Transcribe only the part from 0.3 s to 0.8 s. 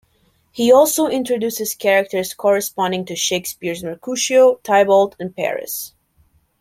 He